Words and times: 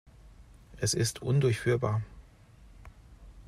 Es 0.77 0.95
ist 0.95 1.21
undurchführbar. 1.21 2.01